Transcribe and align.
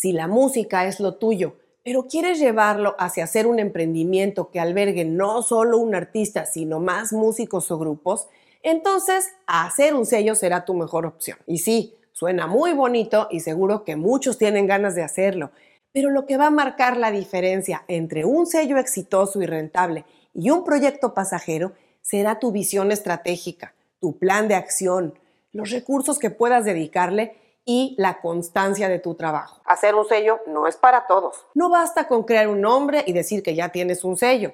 Si 0.00 0.12
la 0.12 0.28
música 0.28 0.86
es 0.86 0.98
lo 0.98 1.16
tuyo, 1.16 1.56
pero 1.84 2.06
quieres 2.06 2.38
llevarlo 2.38 2.96
hacia 2.98 3.24
hacer 3.24 3.46
un 3.46 3.58
emprendimiento 3.58 4.50
que 4.50 4.58
albergue 4.58 5.04
no 5.04 5.42
solo 5.42 5.76
un 5.76 5.94
artista, 5.94 6.46
sino 6.46 6.80
más 6.80 7.12
músicos 7.12 7.70
o 7.70 7.78
grupos, 7.78 8.26
entonces 8.62 9.28
hacer 9.46 9.94
un 9.94 10.06
sello 10.06 10.34
será 10.34 10.64
tu 10.64 10.72
mejor 10.72 11.04
opción. 11.04 11.36
Y 11.46 11.58
sí, 11.58 11.96
suena 12.12 12.46
muy 12.46 12.72
bonito 12.72 13.28
y 13.30 13.40
seguro 13.40 13.84
que 13.84 13.96
muchos 13.96 14.38
tienen 14.38 14.66
ganas 14.66 14.94
de 14.94 15.02
hacerlo, 15.02 15.50
pero 15.92 16.08
lo 16.08 16.24
que 16.24 16.38
va 16.38 16.46
a 16.46 16.50
marcar 16.50 16.96
la 16.96 17.10
diferencia 17.10 17.84
entre 17.86 18.24
un 18.24 18.46
sello 18.46 18.78
exitoso 18.78 19.42
y 19.42 19.44
rentable 19.44 20.06
y 20.32 20.48
un 20.48 20.64
proyecto 20.64 21.12
pasajero 21.12 21.74
será 22.00 22.38
tu 22.38 22.52
visión 22.52 22.90
estratégica, 22.90 23.74
tu 24.00 24.16
plan 24.16 24.48
de 24.48 24.54
acción, 24.54 25.18
los 25.52 25.68
recursos 25.68 26.18
que 26.18 26.30
puedas 26.30 26.64
dedicarle 26.64 27.34
y 27.64 27.94
la 27.98 28.20
constancia 28.20 28.88
de 28.88 28.98
tu 28.98 29.14
trabajo. 29.14 29.60
Hacer 29.64 29.94
un 29.94 30.06
sello 30.06 30.40
no 30.46 30.66
es 30.66 30.76
para 30.76 31.06
todos. 31.06 31.46
No 31.54 31.70
basta 31.70 32.08
con 32.08 32.24
crear 32.24 32.48
un 32.48 32.60
nombre 32.60 33.04
y 33.06 33.12
decir 33.12 33.42
que 33.42 33.54
ya 33.54 33.70
tienes 33.70 34.04
un 34.04 34.16
sello. 34.16 34.52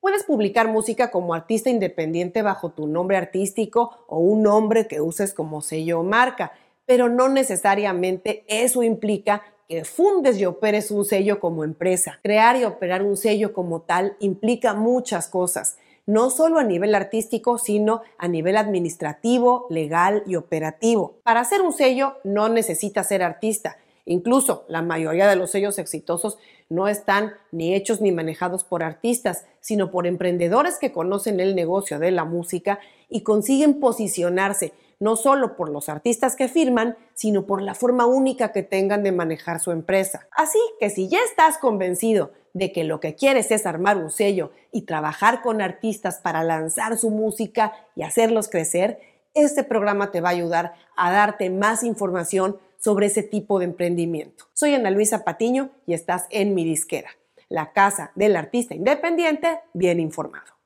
Puedes 0.00 0.24
publicar 0.24 0.68
música 0.68 1.10
como 1.10 1.34
artista 1.34 1.68
independiente 1.68 2.42
bajo 2.42 2.70
tu 2.70 2.86
nombre 2.86 3.16
artístico 3.16 4.04
o 4.08 4.18
un 4.18 4.42
nombre 4.42 4.86
que 4.86 5.00
uses 5.00 5.34
como 5.34 5.60
sello 5.60 6.00
o 6.00 6.02
marca, 6.02 6.52
pero 6.86 7.08
no 7.08 7.28
necesariamente 7.28 8.44
eso 8.48 8.82
implica 8.82 9.42
que 9.68 9.84
fundes 9.84 10.38
y 10.38 10.46
operes 10.46 10.90
un 10.90 11.04
sello 11.04 11.38
como 11.38 11.64
empresa. 11.64 12.18
Crear 12.22 12.56
y 12.56 12.64
operar 12.64 13.02
un 13.02 13.16
sello 13.16 13.52
como 13.52 13.82
tal 13.82 14.16
implica 14.20 14.74
muchas 14.74 15.28
cosas 15.28 15.76
no 16.10 16.28
solo 16.30 16.58
a 16.58 16.64
nivel 16.64 16.96
artístico, 16.96 17.56
sino 17.56 18.02
a 18.18 18.26
nivel 18.26 18.56
administrativo, 18.56 19.68
legal 19.70 20.24
y 20.26 20.34
operativo. 20.34 21.20
Para 21.22 21.38
hacer 21.38 21.62
un 21.62 21.72
sello 21.72 22.16
no 22.24 22.48
necesitas 22.48 23.06
ser 23.06 23.22
artista. 23.22 23.76
Incluso 24.06 24.64
la 24.66 24.82
mayoría 24.82 25.28
de 25.28 25.36
los 25.36 25.52
sellos 25.52 25.78
exitosos 25.78 26.36
no 26.68 26.88
están 26.88 27.34
ni 27.52 27.76
hechos 27.76 28.00
ni 28.00 28.10
manejados 28.10 28.64
por 28.64 28.82
artistas, 28.82 29.46
sino 29.60 29.92
por 29.92 30.08
emprendedores 30.08 30.78
que 30.78 30.90
conocen 30.90 31.38
el 31.38 31.54
negocio 31.54 32.00
de 32.00 32.10
la 32.10 32.24
música 32.24 32.80
y 33.08 33.20
consiguen 33.20 33.78
posicionarse 33.78 34.72
no 35.00 35.16
solo 35.16 35.56
por 35.56 35.70
los 35.70 35.88
artistas 35.88 36.36
que 36.36 36.46
firman, 36.46 36.96
sino 37.14 37.46
por 37.46 37.62
la 37.62 37.74
forma 37.74 38.06
única 38.06 38.52
que 38.52 38.62
tengan 38.62 39.02
de 39.02 39.12
manejar 39.12 39.58
su 39.58 39.72
empresa. 39.72 40.28
Así 40.30 40.58
que 40.78 40.90
si 40.90 41.08
ya 41.08 41.18
estás 41.28 41.58
convencido 41.58 42.32
de 42.52 42.70
que 42.70 42.84
lo 42.84 43.00
que 43.00 43.14
quieres 43.14 43.50
es 43.50 43.66
armar 43.66 43.96
un 43.96 44.10
sello 44.10 44.52
y 44.72 44.82
trabajar 44.82 45.42
con 45.42 45.62
artistas 45.62 46.18
para 46.18 46.44
lanzar 46.44 46.98
su 46.98 47.10
música 47.10 47.72
y 47.96 48.02
hacerlos 48.02 48.48
crecer, 48.48 49.00
este 49.34 49.64
programa 49.64 50.10
te 50.10 50.20
va 50.20 50.28
a 50.28 50.32
ayudar 50.32 50.74
a 50.96 51.10
darte 51.10 51.50
más 51.50 51.82
información 51.82 52.58
sobre 52.78 53.06
ese 53.06 53.22
tipo 53.22 53.58
de 53.58 53.66
emprendimiento. 53.66 54.44
Soy 54.52 54.74
Ana 54.74 54.90
Luisa 54.90 55.24
Patiño 55.24 55.70
y 55.86 55.94
estás 55.94 56.26
en 56.30 56.54
mi 56.54 56.64
disquera, 56.64 57.10
la 57.48 57.72
casa 57.72 58.12
del 58.14 58.36
artista 58.36 58.74
independiente 58.74 59.60
bien 59.72 60.00
informado. 60.00 60.59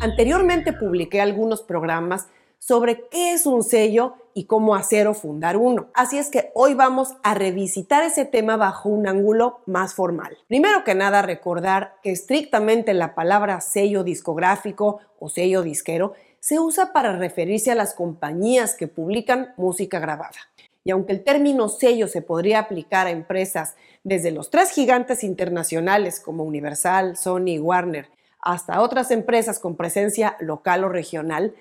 Anteriormente 0.00 0.74
publiqué 0.74 1.22
algunos 1.22 1.62
programas 1.62 2.26
sobre 2.58 3.08
qué 3.08 3.32
es 3.32 3.46
un 3.46 3.62
sello 3.62 4.14
y 4.34 4.44
cómo 4.44 4.74
hacer 4.74 5.06
o 5.06 5.14
fundar 5.14 5.56
uno. 5.56 5.88
Así 5.94 6.18
es 6.18 6.28
que 6.28 6.50
hoy 6.54 6.74
vamos 6.74 7.14
a 7.22 7.34
revisitar 7.34 8.02
ese 8.02 8.26
tema 8.26 8.58
bajo 8.58 8.90
un 8.90 9.08
ángulo 9.08 9.60
más 9.64 9.94
formal. 9.94 10.36
Primero 10.48 10.84
que 10.84 10.94
nada, 10.94 11.22
recordar 11.22 11.94
que 12.02 12.10
estrictamente 12.10 12.92
la 12.92 13.14
palabra 13.14 13.62
sello 13.62 14.04
discográfico 14.04 15.00
o 15.18 15.30
sello 15.30 15.62
disquero 15.62 16.12
se 16.40 16.60
usa 16.60 16.92
para 16.92 17.16
referirse 17.16 17.72
a 17.72 17.74
las 17.74 17.94
compañías 17.94 18.74
que 18.74 18.88
publican 18.88 19.54
música 19.56 19.98
grabada. 19.98 20.38
Y 20.84 20.90
aunque 20.90 21.14
el 21.14 21.24
término 21.24 21.68
sello 21.68 22.06
se 22.06 22.20
podría 22.20 22.60
aplicar 22.60 23.06
a 23.06 23.10
empresas 23.10 23.74
desde 24.04 24.30
los 24.30 24.50
tres 24.50 24.70
gigantes 24.70 25.24
internacionales 25.24 26.20
como 26.20 26.44
Universal, 26.44 27.16
Sony 27.16 27.54
y 27.54 27.58
Warner, 27.58 28.08
hasta 28.46 28.80
otras 28.80 29.10
empresas 29.10 29.58
con 29.58 29.76
presencia 29.76 30.36
local 30.40 30.84
o 30.84 30.88
regional, 30.88 31.54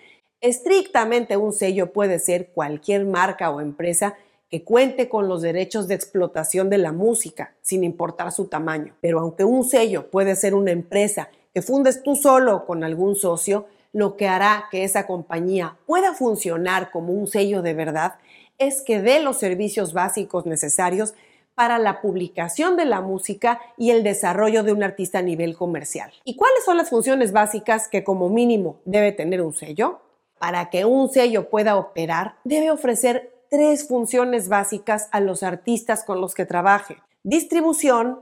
Estrictamente 0.45 1.37
un 1.37 1.53
sello 1.53 1.91
puede 1.91 2.19
ser 2.19 2.49
cualquier 2.49 3.05
marca 3.05 3.49
o 3.49 3.61
empresa 3.61 4.15
que 4.47 4.63
cuente 4.63 5.09
con 5.09 5.27
los 5.27 5.41
derechos 5.41 5.87
de 5.87 5.95
explotación 5.95 6.69
de 6.69 6.77
la 6.77 6.91
música, 6.91 7.55
sin 7.61 7.83
importar 7.83 8.31
su 8.31 8.45
tamaño. 8.45 8.93
Pero 9.01 9.19
aunque 9.19 9.43
un 9.43 9.63
sello 9.63 10.11
puede 10.11 10.35
ser 10.35 10.53
una 10.53 10.69
empresa 10.69 11.29
que 11.51 11.63
fundes 11.63 12.03
tú 12.03 12.15
solo 12.15 12.67
con 12.67 12.83
algún 12.83 13.15
socio, 13.15 13.65
lo 13.91 14.17
que 14.17 14.27
hará 14.27 14.65
que 14.69 14.83
esa 14.83 15.07
compañía 15.07 15.77
pueda 15.87 16.13
funcionar 16.13 16.91
como 16.91 17.13
un 17.13 17.25
sello 17.25 17.63
de 17.63 17.73
verdad 17.73 18.15
es 18.59 18.83
que 18.83 19.01
dé 19.01 19.21
los 19.21 19.37
servicios 19.37 19.93
básicos 19.93 20.45
necesarios 20.45 21.15
para 21.55 21.79
la 21.79 22.01
publicación 22.01 22.75
de 22.75 22.85
la 22.85 23.01
música 23.01 23.59
y 23.77 23.91
el 23.91 24.03
desarrollo 24.03 24.63
de 24.63 24.73
un 24.73 24.83
artista 24.83 25.19
a 25.19 25.23
nivel 25.23 25.55
comercial. 25.55 26.11
¿Y 26.23 26.35
cuáles 26.35 26.65
son 26.65 26.77
las 26.77 26.89
funciones 26.89 27.31
básicas 27.31 27.87
que 27.87 28.03
como 28.03 28.29
mínimo 28.29 28.79
debe 28.85 29.13
tener 29.13 29.41
un 29.41 29.53
sello? 29.53 30.01
Para 30.37 30.69
que 30.69 30.85
un 30.85 31.09
sello 31.09 31.49
pueda 31.49 31.77
operar, 31.77 32.35
debe 32.43 32.69
ofrecer 32.69 33.33
tres 33.49 33.87
funciones 33.87 34.49
básicas 34.49 35.07
a 35.11 35.21
los 35.21 35.43
artistas 35.43 36.03
con 36.03 36.19
los 36.19 36.33
que 36.35 36.45
trabaje. 36.45 36.97
Distribución, 37.23 38.19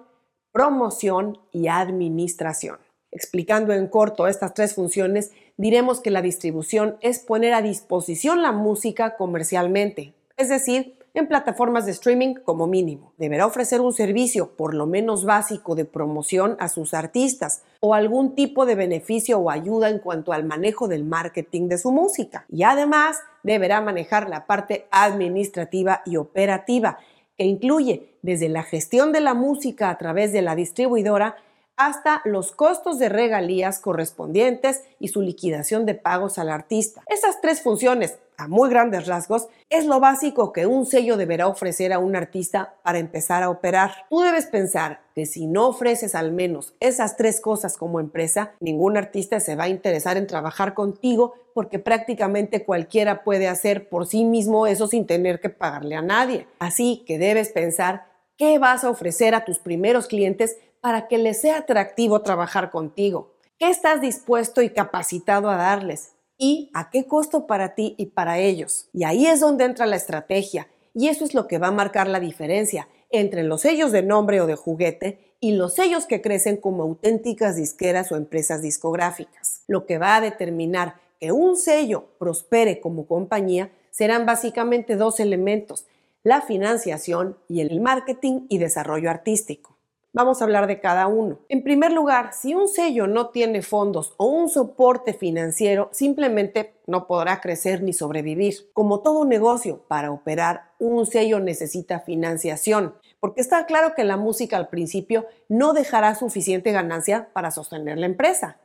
promoción 0.51 1.39
y 1.51 1.67
administración. 1.67 2.77
Explicando 3.11 3.73
en 3.73 3.87
corto 3.87 4.27
estas 4.27 4.53
tres 4.53 4.75
funciones, 4.75 5.31
diremos 5.57 5.99
que 5.99 6.11
la 6.11 6.21
distribución 6.21 6.97
es 7.01 7.19
poner 7.19 7.53
a 7.53 7.61
disposición 7.61 8.41
la 8.41 8.51
música 8.51 9.15
comercialmente, 9.17 10.13
es 10.37 10.49
decir, 10.49 10.97
en 11.13 11.27
plataformas 11.27 11.85
de 11.85 11.91
streaming 11.91 12.33
como 12.33 12.65
mínimo. 12.65 13.13
Deberá 13.17 13.45
ofrecer 13.45 13.81
un 13.81 13.93
servicio, 13.93 14.55
por 14.55 14.73
lo 14.73 14.87
menos 14.87 15.25
básico, 15.25 15.75
de 15.75 15.85
promoción 15.85 16.55
a 16.59 16.69
sus 16.69 16.93
artistas 16.93 17.63
o 17.79 17.93
algún 17.93 18.33
tipo 18.33 18.65
de 18.65 18.75
beneficio 18.75 19.37
o 19.37 19.51
ayuda 19.51 19.89
en 19.89 19.99
cuanto 19.99 20.33
al 20.33 20.43
manejo 20.43 20.87
del 20.87 21.03
marketing 21.03 21.67
de 21.67 21.77
su 21.77 21.91
música. 21.91 22.45
Y 22.49 22.63
además 22.63 23.19
deberá 23.43 23.79
manejar 23.81 24.27
la 24.27 24.47
parte 24.47 24.87
administrativa 24.89 26.01
y 26.05 26.17
operativa, 26.17 26.97
que 27.37 27.45
incluye 27.45 28.17
desde 28.21 28.49
la 28.49 28.63
gestión 28.63 29.11
de 29.11 29.21
la 29.21 29.33
música 29.33 29.89
a 29.89 29.97
través 29.97 30.33
de 30.33 30.41
la 30.41 30.55
distribuidora 30.55 31.35
hasta 31.77 32.21
los 32.25 32.51
costos 32.51 32.99
de 32.99 33.09
regalías 33.09 33.79
correspondientes 33.79 34.83
y 34.99 35.07
su 35.07 35.21
liquidación 35.21 35.85
de 35.85 35.95
pagos 35.95 36.37
al 36.37 36.49
artista. 36.49 37.03
Esas 37.07 37.41
tres 37.41 37.61
funciones, 37.61 38.19
a 38.37 38.47
muy 38.47 38.69
grandes 38.69 39.07
rasgos, 39.07 39.47
es 39.69 39.85
lo 39.85 39.99
básico 39.99 40.53
que 40.53 40.65
un 40.65 40.85
sello 40.85 41.17
deberá 41.17 41.47
ofrecer 41.47 41.93
a 41.93 41.99
un 41.99 42.15
artista 42.15 42.75
para 42.83 42.99
empezar 42.99 43.43
a 43.43 43.49
operar. 43.49 43.91
Tú 44.09 44.21
debes 44.21 44.45
pensar 44.45 45.01
que 45.15 45.25
si 45.25 45.47
no 45.47 45.67
ofreces 45.67 46.15
al 46.15 46.31
menos 46.31 46.73
esas 46.79 47.17
tres 47.17 47.41
cosas 47.41 47.77
como 47.77 47.99
empresa, 47.99 48.53
ningún 48.59 48.97
artista 48.97 49.39
se 49.39 49.55
va 49.55 49.65
a 49.65 49.69
interesar 49.69 50.17
en 50.17 50.27
trabajar 50.27 50.73
contigo 50.73 51.33
porque 51.53 51.79
prácticamente 51.79 52.65
cualquiera 52.65 53.23
puede 53.23 53.47
hacer 53.47 53.89
por 53.89 54.07
sí 54.07 54.25
mismo 54.25 54.67
eso 54.67 54.87
sin 54.87 55.05
tener 55.05 55.39
que 55.39 55.49
pagarle 55.49 55.95
a 55.95 56.01
nadie. 56.01 56.47
Así 56.59 57.03
que 57.05 57.19
debes 57.19 57.49
pensar 57.49 58.05
qué 58.37 58.57
vas 58.57 58.83
a 58.83 58.89
ofrecer 58.89 59.35
a 59.35 59.45
tus 59.45 59.59
primeros 59.59 60.07
clientes 60.07 60.57
para 60.83 61.07
que 61.07 61.17
les 61.17 61.39
sea 61.39 61.59
atractivo 61.59 62.23
trabajar 62.23 62.69
contigo. 62.69 63.31
¿Qué 63.57 63.69
estás 63.69 64.01
dispuesto 64.01 64.61
y 64.61 64.69
capacitado 64.69 65.49
a 65.49 65.55
darles? 65.55 66.11
¿Y 66.37 66.71
a 66.73 66.89
qué 66.89 67.05
costo 67.05 67.47
para 67.47 67.73
ti 67.73 67.95
y 67.97 68.07
para 68.07 68.39
ellos? 68.39 68.89
Y 68.91 69.05
ahí 69.05 69.25
es 69.25 69.39
donde 69.39 69.63
entra 69.63 69.85
la 69.85 69.95
estrategia. 69.95 70.67
Y 70.93 71.07
eso 71.07 71.23
es 71.23 71.33
lo 71.33 71.47
que 71.47 71.57
va 71.57 71.67
a 71.67 71.71
marcar 71.71 72.09
la 72.09 72.19
diferencia 72.19 72.89
entre 73.11 73.43
los 73.43 73.61
sellos 73.61 73.93
de 73.93 74.03
nombre 74.03 74.41
o 74.41 74.45
de 74.45 74.55
juguete 74.55 75.37
y 75.39 75.53
los 75.53 75.73
sellos 75.75 76.05
que 76.05 76.21
crecen 76.21 76.57
como 76.57 76.83
auténticas 76.83 77.55
disqueras 77.55 78.11
o 78.11 78.17
empresas 78.17 78.61
discográficas. 78.61 79.63
Lo 79.67 79.85
que 79.85 79.97
va 79.99 80.17
a 80.17 80.21
determinar 80.21 80.95
que 81.21 81.31
un 81.31 81.55
sello 81.55 82.07
prospere 82.19 82.81
como 82.81 83.07
compañía 83.07 83.71
serán 83.89 84.25
básicamente 84.25 84.97
dos 84.97 85.21
elementos, 85.21 85.85
la 86.23 86.41
financiación 86.41 87.37
y 87.47 87.61
el 87.61 87.79
marketing 87.79 88.47
y 88.49 88.57
desarrollo 88.57 89.09
artístico. 89.09 89.72
Vamos 90.15 90.39
a 90.39 90.45
hablar 90.45 90.67
de 90.67 90.79
cada 90.79 91.07
uno. 91.07 91.39
En 91.49 91.63
primer 91.63 91.91
lugar, 91.91 92.33
si 92.33 92.53
un 92.53 92.67
sello 92.67 93.07
no 93.07 93.29
tiene 93.29 93.63
fondos 93.63 94.13
o 94.17 94.27
un 94.27 94.47
soporte 94.47 95.15
financiero, 95.15 95.89
simplemente 95.91 96.75
no 96.85 97.07
podrá 97.07 97.41
crecer 97.41 97.81
ni 97.81 97.93
sobrevivir. 97.93 98.69
Como 98.73 98.99
todo 98.99 99.25
negocio, 99.25 99.85
para 99.87 100.11
operar, 100.11 100.69
un 100.77 101.07
sello 101.07 101.39
necesita 101.39 102.01
financiación, 102.01 102.93
porque 103.19 103.41
está 103.41 103.65
claro 103.65 103.95
que 103.95 104.03
la 104.03 104.15
música 104.15 104.55
al 104.55 104.67
principio 104.67 105.25
no 105.49 105.73
dejará 105.73 106.13
suficiente 106.13 106.71
ganancia 106.71 107.29
para 107.33 107.49
sostener 107.49 107.97
la 107.97 108.05
empresa. 108.05 108.59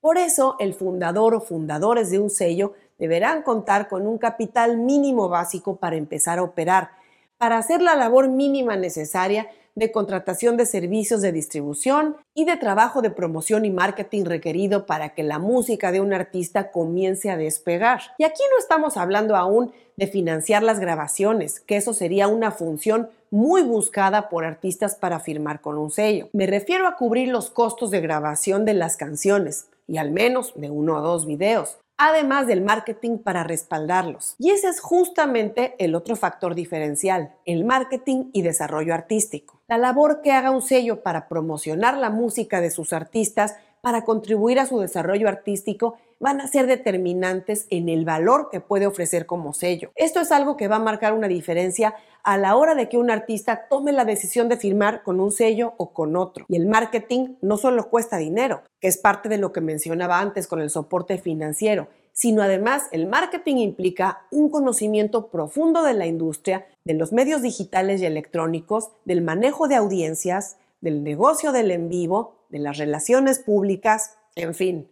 Por 0.00 0.16
eso, 0.16 0.56
el 0.60 0.72
fundador 0.72 1.34
o 1.34 1.42
fundadores 1.42 2.10
de 2.10 2.20
un 2.20 2.30
sello 2.30 2.72
deberán 2.98 3.42
contar 3.42 3.88
con 3.88 4.06
un 4.06 4.16
capital 4.16 4.78
mínimo 4.78 5.28
básico 5.28 5.76
para 5.76 5.96
empezar 5.96 6.38
a 6.38 6.42
operar, 6.42 6.92
para 7.36 7.58
hacer 7.58 7.82
la 7.82 7.96
labor 7.96 8.30
mínima 8.30 8.76
necesaria 8.76 9.46
de 9.76 9.92
contratación 9.92 10.56
de 10.56 10.66
servicios 10.66 11.20
de 11.20 11.30
distribución 11.30 12.16
y 12.34 12.46
de 12.46 12.56
trabajo 12.56 13.02
de 13.02 13.10
promoción 13.10 13.64
y 13.64 13.70
marketing 13.70 14.24
requerido 14.24 14.86
para 14.86 15.10
que 15.10 15.22
la 15.22 15.38
música 15.38 15.92
de 15.92 16.00
un 16.00 16.12
artista 16.12 16.72
comience 16.72 17.30
a 17.30 17.36
despegar. 17.36 18.00
Y 18.18 18.24
aquí 18.24 18.42
no 18.50 18.58
estamos 18.58 18.96
hablando 18.96 19.36
aún 19.36 19.72
de 19.96 20.06
financiar 20.06 20.62
las 20.62 20.80
grabaciones, 20.80 21.60
que 21.60 21.76
eso 21.76 21.94
sería 21.94 22.26
una 22.26 22.50
función 22.50 23.10
muy 23.30 23.62
buscada 23.62 24.28
por 24.28 24.44
artistas 24.44 24.94
para 24.94 25.20
firmar 25.20 25.60
con 25.60 25.76
un 25.78 25.90
sello. 25.90 26.28
Me 26.32 26.46
refiero 26.46 26.86
a 26.86 26.96
cubrir 26.96 27.28
los 27.28 27.50
costos 27.50 27.90
de 27.90 28.00
grabación 28.00 28.64
de 28.64 28.74
las 28.74 28.96
canciones 28.96 29.68
y 29.86 29.98
al 29.98 30.10
menos 30.10 30.52
de 30.56 30.70
uno 30.70 30.96
o 30.96 31.00
dos 31.00 31.26
videos, 31.26 31.78
además 31.98 32.46
del 32.46 32.62
marketing 32.62 33.18
para 33.18 33.44
respaldarlos. 33.44 34.34
Y 34.38 34.50
ese 34.50 34.68
es 34.68 34.80
justamente 34.80 35.74
el 35.78 35.94
otro 35.94 36.16
factor 36.16 36.54
diferencial, 36.54 37.34
el 37.44 37.64
marketing 37.64 38.30
y 38.32 38.42
desarrollo 38.42 38.94
artístico. 38.94 39.60
La 39.68 39.78
labor 39.78 40.20
que 40.22 40.32
haga 40.32 40.50
un 40.50 40.62
sello 40.62 41.02
para 41.02 41.28
promocionar 41.28 41.96
la 41.96 42.10
música 42.10 42.60
de 42.60 42.70
sus 42.70 42.92
artistas, 42.92 43.56
para 43.86 44.02
contribuir 44.02 44.58
a 44.58 44.66
su 44.66 44.80
desarrollo 44.80 45.28
artístico, 45.28 45.94
van 46.18 46.40
a 46.40 46.48
ser 46.48 46.66
determinantes 46.66 47.68
en 47.70 47.88
el 47.88 48.04
valor 48.04 48.48
que 48.50 48.60
puede 48.60 48.84
ofrecer 48.84 49.26
como 49.26 49.52
sello. 49.52 49.92
Esto 49.94 50.18
es 50.18 50.32
algo 50.32 50.56
que 50.56 50.66
va 50.66 50.74
a 50.74 50.80
marcar 50.80 51.12
una 51.12 51.28
diferencia 51.28 51.94
a 52.24 52.36
la 52.36 52.56
hora 52.56 52.74
de 52.74 52.88
que 52.88 52.98
un 52.98 53.12
artista 53.12 53.68
tome 53.70 53.92
la 53.92 54.04
decisión 54.04 54.48
de 54.48 54.56
firmar 54.56 55.04
con 55.04 55.20
un 55.20 55.30
sello 55.30 55.74
o 55.76 55.92
con 55.92 56.16
otro. 56.16 56.46
Y 56.48 56.56
el 56.56 56.66
marketing 56.66 57.36
no 57.42 57.58
solo 57.58 57.88
cuesta 57.88 58.16
dinero, 58.16 58.62
que 58.80 58.88
es 58.88 58.98
parte 58.98 59.28
de 59.28 59.38
lo 59.38 59.52
que 59.52 59.60
mencionaba 59.60 60.18
antes 60.18 60.48
con 60.48 60.60
el 60.60 60.70
soporte 60.70 61.18
financiero, 61.18 61.86
sino 62.12 62.42
además 62.42 62.88
el 62.90 63.06
marketing 63.06 63.58
implica 63.58 64.26
un 64.32 64.50
conocimiento 64.50 65.28
profundo 65.28 65.84
de 65.84 65.94
la 65.94 66.06
industria, 66.06 66.66
de 66.84 66.94
los 66.94 67.12
medios 67.12 67.40
digitales 67.40 68.02
y 68.02 68.06
electrónicos, 68.06 68.90
del 69.04 69.22
manejo 69.22 69.68
de 69.68 69.76
audiencias, 69.76 70.56
del 70.80 71.02
negocio 71.02 71.52
del 71.52 71.70
en 71.70 71.88
vivo, 71.88 72.46
de 72.48 72.58
las 72.58 72.78
relaciones 72.78 73.38
públicas, 73.38 74.16
en 74.34 74.54
fin. 74.54 74.90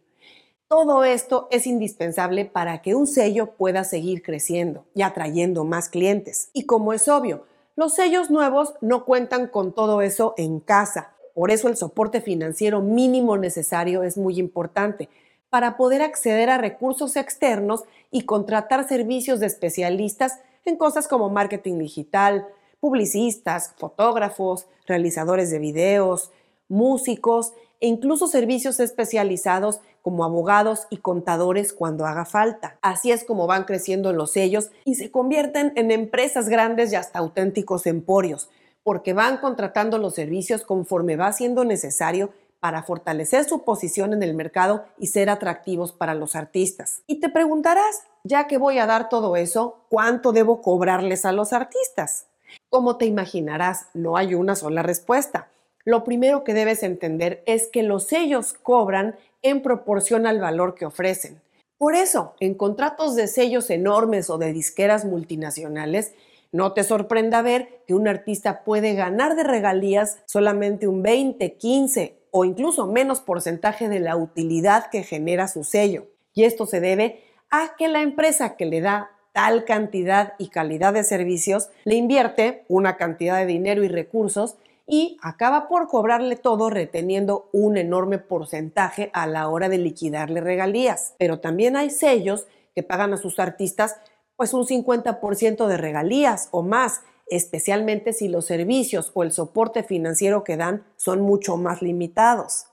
Todo 0.68 1.04
esto 1.04 1.46
es 1.50 1.66
indispensable 1.66 2.46
para 2.46 2.82
que 2.82 2.94
un 2.94 3.06
sello 3.06 3.52
pueda 3.52 3.84
seguir 3.84 4.22
creciendo 4.22 4.86
y 4.94 5.02
atrayendo 5.02 5.64
más 5.64 5.88
clientes. 5.88 6.50
Y 6.52 6.64
como 6.64 6.92
es 6.92 7.08
obvio, 7.08 7.44
los 7.76 7.94
sellos 7.94 8.30
nuevos 8.30 8.74
no 8.80 9.04
cuentan 9.04 9.46
con 9.48 9.72
todo 9.72 10.00
eso 10.00 10.34
en 10.36 10.60
casa. 10.60 11.12
Por 11.34 11.50
eso 11.50 11.68
el 11.68 11.76
soporte 11.76 12.20
financiero 12.20 12.80
mínimo 12.80 13.36
necesario 13.36 14.02
es 14.02 14.16
muy 14.16 14.38
importante 14.38 15.08
para 15.50 15.76
poder 15.76 16.02
acceder 16.02 16.50
a 16.50 16.58
recursos 16.58 17.16
externos 17.16 17.84
y 18.10 18.22
contratar 18.22 18.88
servicios 18.88 19.40
de 19.40 19.46
especialistas 19.46 20.40
en 20.64 20.76
cosas 20.76 21.06
como 21.06 21.30
marketing 21.30 21.78
digital, 21.78 22.48
publicistas, 22.84 23.72
fotógrafos, 23.78 24.66
realizadores 24.86 25.50
de 25.50 25.58
videos, 25.58 26.30
músicos 26.68 27.54
e 27.80 27.86
incluso 27.86 28.26
servicios 28.26 28.78
especializados 28.78 29.80
como 30.02 30.22
abogados 30.22 30.86
y 30.90 30.98
contadores 30.98 31.72
cuando 31.72 32.04
haga 32.04 32.26
falta. 32.26 32.76
Así 32.82 33.10
es 33.10 33.24
como 33.24 33.46
van 33.46 33.64
creciendo 33.64 34.12
los 34.12 34.32
sellos 34.32 34.70
y 34.84 34.96
se 34.96 35.10
convierten 35.10 35.72
en 35.76 35.92
empresas 35.92 36.50
grandes 36.50 36.92
y 36.92 36.96
hasta 36.96 37.20
auténticos 37.20 37.86
emporios, 37.86 38.50
porque 38.82 39.14
van 39.14 39.38
contratando 39.38 39.96
los 39.96 40.14
servicios 40.14 40.62
conforme 40.62 41.16
va 41.16 41.32
siendo 41.32 41.64
necesario 41.64 42.34
para 42.60 42.82
fortalecer 42.82 43.44
su 43.44 43.64
posición 43.64 44.12
en 44.12 44.22
el 44.22 44.34
mercado 44.34 44.84
y 44.98 45.06
ser 45.06 45.30
atractivos 45.30 45.92
para 45.92 46.14
los 46.14 46.36
artistas. 46.36 47.00
Y 47.06 47.18
te 47.18 47.30
preguntarás, 47.30 48.02
ya 48.24 48.46
que 48.46 48.58
voy 48.58 48.76
a 48.76 48.84
dar 48.84 49.08
todo 49.08 49.36
eso, 49.36 49.86
¿cuánto 49.88 50.32
debo 50.32 50.60
cobrarles 50.60 51.24
a 51.24 51.32
los 51.32 51.54
artistas? 51.54 52.26
Como 52.68 52.96
te 52.96 53.06
imaginarás, 53.06 53.88
no 53.94 54.16
hay 54.16 54.34
una 54.34 54.56
sola 54.56 54.82
respuesta 54.82 55.48
lo 55.84 56.02
primero 56.02 56.44
que 56.44 56.54
debes 56.54 56.82
entender 56.82 57.42
es 57.46 57.68
que 57.68 57.82
los 57.82 58.04
sellos 58.04 58.54
cobran 58.54 59.16
en 59.42 59.60
proporción 59.60 60.26
al 60.26 60.40
valor 60.40 60.74
que 60.74 60.86
ofrecen. 60.86 61.42
Por 61.76 61.94
eso, 61.94 62.34
en 62.40 62.54
contratos 62.54 63.14
de 63.14 63.26
sellos 63.26 63.68
enormes 63.68 64.30
o 64.30 64.38
de 64.38 64.54
disqueras 64.54 65.04
multinacionales, 65.04 66.14
no 66.52 66.72
te 66.72 66.84
sorprenda 66.84 67.42
ver 67.42 67.82
que 67.86 67.94
un 67.94 68.08
artista 68.08 68.64
puede 68.64 68.94
ganar 68.94 69.36
de 69.36 69.42
regalías 69.42 70.22
solamente 70.24 70.88
un 70.88 71.02
20, 71.02 71.54
15 71.54 72.16
o 72.30 72.46
incluso 72.46 72.86
menos 72.86 73.20
porcentaje 73.20 73.88
de 73.88 74.00
la 74.00 74.16
utilidad 74.16 74.88
que 74.88 75.02
genera 75.02 75.48
su 75.48 75.64
sello. 75.64 76.06
Y 76.32 76.44
esto 76.44 76.64
se 76.64 76.80
debe 76.80 77.22
a 77.50 77.74
que 77.76 77.88
la 77.88 78.00
empresa 78.00 78.56
que 78.56 78.64
le 78.64 78.80
da 78.80 79.10
tal 79.34 79.64
cantidad 79.64 80.34
y 80.38 80.46
calidad 80.46 80.94
de 80.94 81.02
servicios 81.02 81.68
le 81.82 81.96
invierte 81.96 82.64
una 82.68 82.96
cantidad 82.96 83.36
de 83.36 83.46
dinero 83.46 83.82
y 83.82 83.88
recursos 83.88 84.56
y 84.86 85.18
acaba 85.22 85.66
por 85.66 85.88
cobrarle 85.88 86.36
todo 86.36 86.70
reteniendo 86.70 87.48
un 87.52 87.76
enorme 87.76 88.18
porcentaje 88.18 89.10
a 89.12 89.26
la 89.26 89.48
hora 89.48 89.68
de 89.68 89.78
liquidarle 89.78 90.40
regalías. 90.40 91.14
Pero 91.18 91.40
también 91.40 91.74
hay 91.74 91.90
sellos 91.90 92.46
que 92.76 92.84
pagan 92.84 93.12
a 93.12 93.16
sus 93.16 93.40
artistas 93.40 93.96
pues 94.36 94.54
un 94.54 94.66
50% 94.66 95.66
de 95.66 95.76
regalías 95.78 96.48
o 96.52 96.62
más, 96.62 97.02
especialmente 97.26 98.12
si 98.12 98.28
los 98.28 98.46
servicios 98.46 99.10
o 99.14 99.24
el 99.24 99.32
soporte 99.32 99.82
financiero 99.82 100.44
que 100.44 100.56
dan 100.56 100.84
son 100.96 101.22
mucho 101.22 101.56
más 101.56 101.82
limitados. 101.82 102.66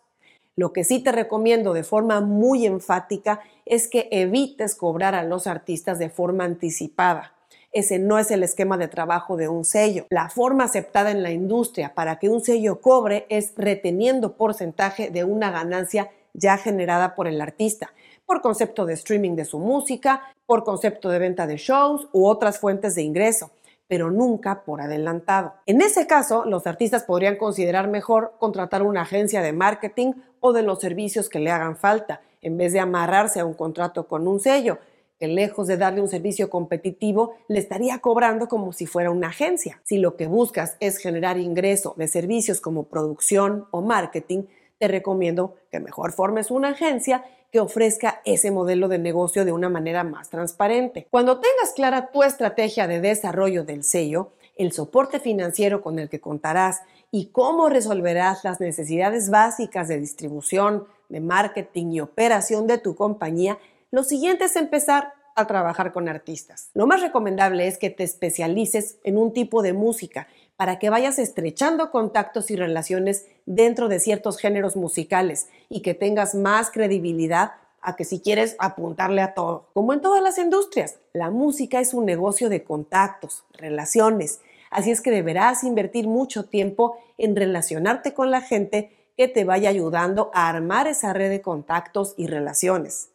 Lo 0.61 0.73
que 0.73 0.83
sí 0.83 0.99
te 0.99 1.11
recomiendo 1.11 1.73
de 1.73 1.83
forma 1.83 2.21
muy 2.21 2.67
enfática 2.67 3.39
es 3.65 3.87
que 3.87 4.07
evites 4.11 4.75
cobrar 4.75 5.15
a 5.15 5.23
los 5.23 5.47
artistas 5.47 5.97
de 5.97 6.11
forma 6.11 6.43
anticipada 6.43 7.33
ese 7.71 7.97
no 7.97 8.19
es 8.19 8.29
el 8.29 8.43
esquema 8.43 8.77
de 8.77 8.87
trabajo 8.87 9.37
de 9.37 9.47
un 9.47 9.65
sello. 9.65 10.05
La 10.09 10.29
forma 10.29 10.65
aceptada 10.65 11.09
en 11.09 11.23
la 11.23 11.31
industria 11.31 11.95
para 11.95 12.19
que 12.19 12.29
un 12.29 12.41
sello 12.41 12.79
cobre 12.79 13.25
es 13.29 13.53
reteniendo 13.55 14.35
porcentaje 14.35 15.09
de 15.09 15.23
una 15.23 15.49
ganancia 15.49 16.11
ya 16.33 16.57
generada 16.57 17.15
por 17.15 17.27
el 17.27 17.41
artista, 17.41 17.93
por 18.25 18.41
concepto 18.41 18.85
de 18.85 18.93
streaming 18.93 19.35
de 19.35 19.45
su 19.45 19.57
música, 19.57 20.33
por 20.45 20.63
concepto 20.63 21.09
de 21.09 21.19
venta 21.19 21.47
de 21.47 21.57
shows 21.57 22.07
u 22.11 22.27
otras 22.27 22.59
fuentes 22.59 22.93
de 22.93 23.01
ingreso 23.01 23.49
pero 23.91 24.09
nunca 24.09 24.63
por 24.63 24.79
adelantado. 24.79 25.55
En 25.65 25.81
ese 25.81 26.07
caso, 26.07 26.45
los 26.45 26.65
artistas 26.65 27.03
podrían 27.03 27.35
considerar 27.35 27.89
mejor 27.89 28.35
contratar 28.39 28.83
una 28.83 29.01
agencia 29.01 29.41
de 29.41 29.51
marketing 29.51 30.13
o 30.41 30.51
de 30.51 30.63
los 30.63 30.81
servicios 30.81 31.29
que 31.29 31.39
le 31.39 31.51
hagan 31.51 31.77
falta, 31.77 32.21
en 32.41 32.57
vez 32.57 32.73
de 32.73 32.81
amarrarse 32.81 33.39
a 33.39 33.45
un 33.45 33.53
contrato 33.53 34.07
con 34.07 34.27
un 34.27 34.41
sello, 34.41 34.79
que 35.17 35.27
lejos 35.27 35.67
de 35.67 35.77
darle 35.77 36.01
un 36.01 36.07
servicio 36.09 36.49
competitivo, 36.49 37.35
le 37.47 37.59
estaría 37.59 37.99
cobrando 37.99 38.47
como 38.47 38.73
si 38.73 38.87
fuera 38.87 39.11
una 39.11 39.27
agencia. 39.27 39.79
Si 39.83 39.99
lo 39.99 40.17
que 40.17 40.25
buscas 40.25 40.77
es 40.79 40.97
generar 40.97 41.37
ingreso 41.37 41.93
de 41.95 42.07
servicios 42.07 42.59
como 42.59 42.85
producción 42.85 43.67
o 43.69 43.81
marketing, 43.81 44.45
te 44.79 44.87
recomiendo 44.87 45.55
que 45.69 45.79
mejor 45.79 46.11
formes 46.11 46.49
una 46.49 46.69
agencia 46.69 47.23
que 47.51 47.59
ofrezca 47.59 48.21
ese 48.25 48.49
modelo 48.49 48.87
de 48.87 48.97
negocio 48.97 49.45
de 49.45 49.51
una 49.51 49.69
manera 49.69 50.03
más 50.03 50.29
transparente. 50.29 51.07
Cuando 51.11 51.39
tengas 51.39 51.73
clara 51.75 52.09
tu 52.11 52.23
estrategia 52.23 52.87
de 52.87 52.99
desarrollo 52.99 53.63
del 53.63 53.83
sello, 53.83 54.31
el 54.55 54.71
soporte 54.71 55.19
financiero 55.19 55.83
con 55.83 55.99
el 55.99 56.09
que 56.09 56.19
contarás 56.19 56.81
y 57.11 57.27
cómo 57.27 57.69
resolverás 57.69 58.43
las 58.43 58.59
necesidades 58.59 59.29
básicas 59.29 59.87
de 59.87 59.99
distribución, 59.99 60.87
de 61.09 61.19
marketing 61.19 61.91
y 61.91 62.01
operación 62.01 62.67
de 62.67 62.77
tu 62.77 62.95
compañía, 62.95 63.59
lo 63.91 64.03
siguiente 64.03 64.45
es 64.45 64.55
empezar 64.55 65.13
a 65.35 65.45
trabajar 65.47 65.91
con 65.91 66.07
artistas. 66.07 66.69
Lo 66.73 66.87
más 66.87 67.01
recomendable 67.01 67.67
es 67.67 67.77
que 67.77 67.89
te 67.89 68.03
especialices 68.03 68.97
en 69.03 69.17
un 69.17 69.33
tipo 69.33 69.61
de 69.61 69.73
música 69.73 70.27
para 70.55 70.79
que 70.79 70.89
vayas 70.89 71.19
estrechando 71.19 71.91
contactos 71.91 72.51
y 72.51 72.55
relaciones 72.55 73.25
dentro 73.45 73.87
de 73.87 73.99
ciertos 73.99 74.37
géneros 74.37 74.75
musicales 74.75 75.47
y 75.69 75.81
que 75.81 75.93
tengas 75.93 76.35
más 76.35 76.71
credibilidad 76.71 77.53
a 77.81 77.95
que 77.95 78.05
si 78.05 78.19
quieres 78.19 78.55
apuntarle 78.59 79.21
a 79.21 79.33
todo. 79.33 79.69
Como 79.73 79.93
en 79.93 80.01
todas 80.01 80.21
las 80.21 80.37
industrias, 80.37 80.99
la 81.13 81.31
música 81.31 81.79
es 81.79 81.93
un 81.93 82.05
negocio 82.05 82.47
de 82.47 82.63
contactos, 82.63 83.43
relaciones, 83.53 84.39
así 84.71 84.89
es 84.89 85.01
que 85.01 85.11
deberás 85.11 85.63
invertir 85.63 86.07
mucho 86.07 86.45
tiempo 86.45 86.97
en 87.17 87.35
relacionarte 87.35 88.13
con 88.13 88.31
la 88.31 88.41
gente 88.41 88.91
que 89.15 89.27
te 89.27 89.43
vaya 89.43 89.69
ayudando 89.69 90.31
a 90.33 90.49
armar 90.49 90.87
esa 90.87 91.13
red 91.13 91.29
de 91.29 91.41
contactos 91.41 92.15
y 92.17 92.27
relaciones. 92.27 93.09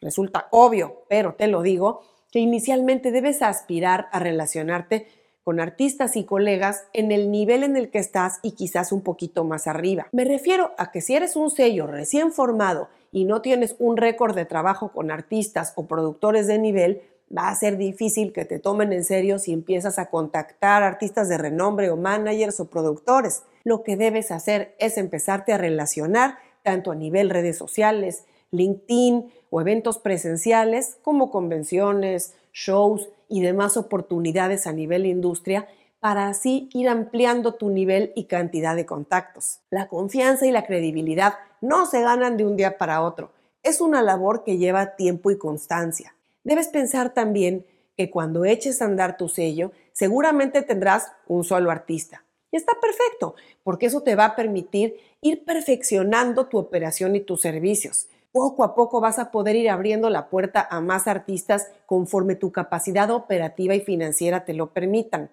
Resulta 0.00 0.46
obvio, 0.52 1.04
pero 1.08 1.34
te 1.34 1.48
lo 1.48 1.62
digo, 1.62 2.02
que 2.30 2.38
inicialmente 2.38 3.10
debes 3.10 3.42
aspirar 3.42 4.08
a 4.12 4.18
relacionarte 4.18 5.08
con 5.42 5.60
artistas 5.60 6.14
y 6.16 6.24
colegas 6.24 6.84
en 6.92 7.10
el 7.10 7.30
nivel 7.30 7.62
en 7.62 7.76
el 7.76 7.90
que 7.90 7.98
estás 7.98 8.38
y 8.42 8.52
quizás 8.52 8.92
un 8.92 9.00
poquito 9.00 9.44
más 9.44 9.66
arriba. 9.66 10.06
Me 10.12 10.26
refiero 10.26 10.72
a 10.76 10.90
que 10.90 11.00
si 11.00 11.16
eres 11.16 11.36
un 11.36 11.50
sello 11.50 11.86
recién 11.86 12.32
formado 12.32 12.90
y 13.12 13.24
no 13.24 13.40
tienes 13.40 13.74
un 13.78 13.96
récord 13.96 14.34
de 14.34 14.44
trabajo 14.44 14.92
con 14.92 15.10
artistas 15.10 15.72
o 15.74 15.86
productores 15.86 16.46
de 16.46 16.58
nivel, 16.58 17.02
va 17.36 17.48
a 17.48 17.54
ser 17.54 17.76
difícil 17.76 18.32
que 18.32 18.44
te 18.44 18.58
tomen 18.58 18.92
en 18.92 19.04
serio 19.04 19.38
si 19.38 19.52
empiezas 19.52 19.98
a 19.98 20.06
contactar 20.06 20.82
artistas 20.82 21.28
de 21.28 21.38
renombre 21.38 21.90
o 21.90 21.96
managers 21.96 22.60
o 22.60 22.70
productores. 22.70 23.42
Lo 23.64 23.82
que 23.82 23.96
debes 23.96 24.30
hacer 24.30 24.74
es 24.78 24.96
empezarte 24.96 25.52
a 25.52 25.58
relacionar 25.58 26.38
tanto 26.62 26.90
a 26.90 26.94
nivel 26.94 27.30
redes 27.30 27.56
sociales, 27.56 28.24
LinkedIn 28.50 29.30
o 29.50 29.60
eventos 29.60 29.98
presenciales 29.98 30.98
como 31.02 31.30
convenciones, 31.30 32.34
shows 32.52 33.08
y 33.28 33.42
demás 33.42 33.76
oportunidades 33.76 34.66
a 34.66 34.72
nivel 34.72 35.06
industria 35.06 35.68
para 36.00 36.28
así 36.28 36.68
ir 36.72 36.88
ampliando 36.88 37.54
tu 37.54 37.70
nivel 37.70 38.12
y 38.14 38.24
cantidad 38.24 38.76
de 38.76 38.86
contactos. 38.86 39.60
La 39.70 39.88
confianza 39.88 40.46
y 40.46 40.52
la 40.52 40.64
credibilidad 40.64 41.34
no 41.60 41.86
se 41.86 42.02
ganan 42.02 42.36
de 42.36 42.46
un 42.46 42.56
día 42.56 42.78
para 42.78 43.02
otro. 43.02 43.32
Es 43.62 43.80
una 43.80 44.00
labor 44.02 44.44
que 44.44 44.58
lleva 44.58 44.94
tiempo 44.96 45.30
y 45.30 45.38
constancia. 45.38 46.14
Debes 46.44 46.68
pensar 46.68 47.14
también 47.14 47.66
que 47.96 48.10
cuando 48.10 48.44
eches 48.44 48.80
a 48.80 48.84
andar 48.84 49.16
tu 49.16 49.28
sello, 49.28 49.72
seguramente 49.92 50.62
tendrás 50.62 51.12
un 51.26 51.44
solo 51.44 51.70
artista. 51.70 52.24
Y 52.50 52.56
está 52.56 52.72
perfecto, 52.80 53.34
porque 53.64 53.86
eso 53.86 54.02
te 54.02 54.14
va 54.14 54.24
a 54.26 54.36
permitir 54.36 54.96
ir 55.20 55.44
perfeccionando 55.44 56.46
tu 56.46 56.58
operación 56.58 57.16
y 57.16 57.20
tus 57.20 57.40
servicios. 57.40 58.08
Poco 58.32 58.62
a 58.62 58.74
poco 58.74 59.00
vas 59.00 59.18
a 59.18 59.30
poder 59.30 59.56
ir 59.56 59.68
abriendo 59.68 60.10
la 60.10 60.28
puerta 60.28 60.66
a 60.70 60.80
más 60.80 61.08
artistas 61.08 61.70
conforme 61.86 62.36
tu 62.36 62.52
capacidad 62.52 63.10
operativa 63.10 63.74
y 63.74 63.80
financiera 63.80 64.44
te 64.44 64.54
lo 64.54 64.70
permitan. 64.72 65.30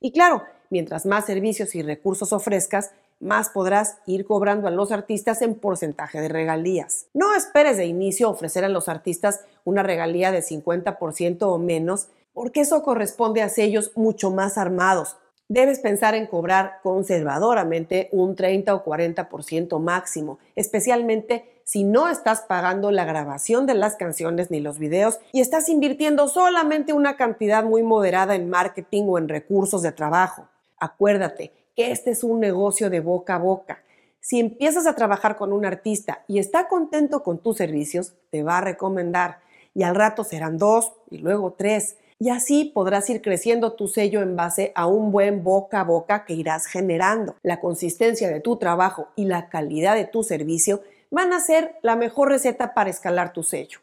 Y 0.00 0.12
claro, 0.12 0.42
mientras 0.68 1.06
más 1.06 1.26
servicios 1.26 1.74
y 1.74 1.82
recursos 1.82 2.32
ofrezcas, 2.32 2.92
más 3.22 3.48
podrás 3.48 3.98
ir 4.04 4.26
cobrando 4.26 4.68
a 4.68 4.72
los 4.72 4.92
artistas 4.92 5.40
en 5.42 5.54
porcentaje 5.54 6.20
de 6.20 6.28
regalías. 6.28 7.06
No 7.14 7.34
esperes 7.34 7.76
de 7.76 7.86
inicio 7.86 8.28
ofrecer 8.28 8.64
a 8.64 8.68
los 8.68 8.88
artistas 8.88 9.44
una 9.64 9.82
regalía 9.82 10.32
de 10.32 10.42
50% 10.42 11.42
o 11.42 11.58
menos, 11.58 12.08
porque 12.34 12.60
eso 12.60 12.82
corresponde 12.82 13.42
a 13.42 13.48
sellos 13.48 13.92
mucho 13.94 14.30
más 14.30 14.58
armados. 14.58 15.16
Debes 15.48 15.80
pensar 15.80 16.14
en 16.14 16.26
cobrar 16.26 16.80
conservadoramente 16.82 18.08
un 18.10 18.34
30 18.34 18.74
o 18.74 18.84
40% 18.84 19.78
máximo, 19.78 20.38
especialmente 20.56 21.60
si 21.64 21.84
no 21.84 22.08
estás 22.08 22.40
pagando 22.40 22.90
la 22.90 23.04
grabación 23.04 23.66
de 23.66 23.74
las 23.74 23.96
canciones 23.96 24.50
ni 24.50 24.60
los 24.60 24.78
videos 24.78 25.20
y 25.30 25.40
estás 25.40 25.68
invirtiendo 25.68 26.26
solamente 26.28 26.92
una 26.92 27.16
cantidad 27.16 27.64
muy 27.64 27.82
moderada 27.82 28.34
en 28.34 28.50
marketing 28.50 29.04
o 29.08 29.18
en 29.18 29.28
recursos 29.28 29.82
de 29.82 29.92
trabajo. 29.92 30.48
Acuérdate 30.78 31.52
que 31.76 31.90
este 31.90 32.10
es 32.10 32.24
un 32.24 32.40
negocio 32.40 32.90
de 32.90 33.00
boca 33.00 33.36
a 33.36 33.38
boca. 33.38 33.82
Si 34.20 34.38
empiezas 34.38 34.86
a 34.86 34.94
trabajar 34.94 35.36
con 35.36 35.52
un 35.52 35.64
artista 35.64 36.24
y 36.28 36.38
está 36.38 36.68
contento 36.68 37.22
con 37.22 37.38
tus 37.38 37.56
servicios, 37.56 38.14
te 38.30 38.42
va 38.42 38.58
a 38.58 38.60
recomendar 38.62 39.40
y 39.74 39.82
al 39.82 39.94
rato 39.94 40.22
serán 40.22 40.58
dos 40.58 40.92
y 41.10 41.18
luego 41.18 41.54
tres. 41.54 41.96
Y 42.18 42.28
así 42.28 42.70
podrás 42.72 43.10
ir 43.10 43.20
creciendo 43.20 43.72
tu 43.72 43.88
sello 43.88 44.22
en 44.22 44.36
base 44.36 44.70
a 44.76 44.86
un 44.86 45.10
buen 45.10 45.42
boca 45.42 45.80
a 45.80 45.84
boca 45.84 46.24
que 46.24 46.34
irás 46.34 46.66
generando. 46.66 47.34
La 47.42 47.58
consistencia 47.58 48.28
de 48.28 48.38
tu 48.38 48.58
trabajo 48.58 49.08
y 49.16 49.24
la 49.24 49.48
calidad 49.48 49.96
de 49.96 50.04
tu 50.04 50.22
servicio 50.22 50.82
van 51.10 51.32
a 51.32 51.40
ser 51.40 51.76
la 51.82 51.96
mejor 51.96 52.28
receta 52.28 52.74
para 52.74 52.90
escalar 52.90 53.32
tu 53.32 53.42
sello. 53.42 53.80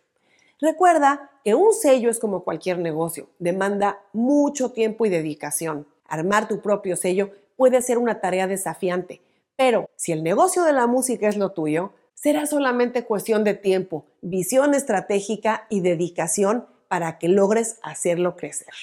Recuerda 0.62 1.31
que 1.43 1.53
un 1.53 1.74
sello 1.74 2.10
es 2.10 2.19
como 2.19 2.43
cualquier 2.43 2.79
negocio, 2.79 3.29
demanda 3.39 4.00
mucho 4.13 4.72
tiempo 4.72 5.05
y 5.05 5.10
dedicación. 5.10 5.86
Armar 6.08 6.48
tu 6.48 6.62
propio 6.62 6.96
sello 6.96 7.31
puede 7.60 7.82
ser 7.82 7.98
una 7.98 8.22
tarea 8.22 8.48
desafiante, 8.48 9.22
pero 9.58 9.89
si 9.98 10.13
el 10.13 10.24
negocio 10.24 10.63
de 10.63 10.72
la 10.72 10.88
música 10.88 11.28
es 11.28 11.36
lo 11.36 11.51
tuyo, 11.51 11.92
será 12.13 12.46
solamente 12.46 13.04
cuestión 13.04 13.44
de 13.44 13.54
tiempo, 13.54 14.06
visión 14.22 14.74
estratégica 14.74 15.68
y 15.70 15.82
dedicación 15.82 16.66
para 16.88 17.18
que 17.18 17.28
logres 17.28 17.78
hacerlo 17.84 18.38
crecer. 18.38 18.74